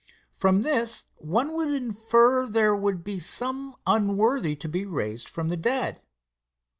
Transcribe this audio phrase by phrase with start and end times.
[0.31, 5.57] From this one would infer there would be some unworthy to be raised from the
[5.57, 6.01] dead.